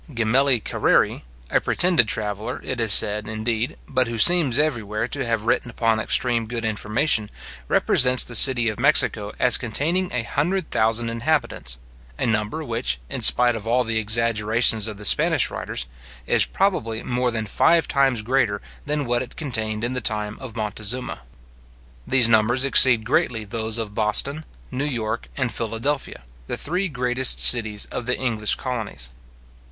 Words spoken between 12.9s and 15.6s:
in spite of all the exaggerations of the Spanish